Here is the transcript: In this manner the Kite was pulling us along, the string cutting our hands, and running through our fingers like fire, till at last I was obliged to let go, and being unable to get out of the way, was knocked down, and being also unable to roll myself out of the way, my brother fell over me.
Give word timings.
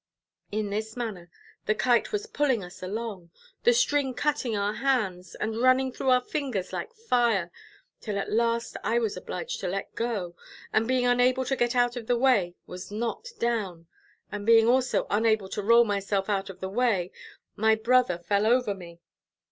In 0.51 0.71
this 0.71 0.97
manner 0.97 1.29
the 1.67 1.75
Kite 1.75 2.11
was 2.11 2.25
pulling 2.25 2.63
us 2.63 2.81
along, 2.81 3.29
the 3.65 3.71
string 3.71 4.15
cutting 4.15 4.57
our 4.57 4.73
hands, 4.73 5.35
and 5.35 5.61
running 5.61 5.91
through 5.91 6.09
our 6.09 6.23
fingers 6.25 6.73
like 6.73 6.91
fire, 6.91 7.51
till 7.99 8.17
at 8.17 8.31
last 8.31 8.77
I 8.83 8.97
was 8.97 9.15
obliged 9.15 9.59
to 9.59 9.67
let 9.67 9.93
go, 9.93 10.35
and 10.73 10.87
being 10.87 11.05
unable 11.05 11.45
to 11.45 11.55
get 11.55 11.75
out 11.75 11.95
of 11.97 12.07
the 12.07 12.17
way, 12.17 12.55
was 12.65 12.89
knocked 12.89 13.39
down, 13.39 13.85
and 14.31 14.43
being 14.43 14.67
also 14.67 15.05
unable 15.11 15.49
to 15.49 15.61
roll 15.61 15.83
myself 15.83 16.29
out 16.31 16.49
of 16.49 16.61
the 16.61 16.67
way, 16.69 17.11
my 17.55 17.75
brother 17.75 18.17
fell 18.17 18.47
over 18.47 18.73
me. 18.73 19.01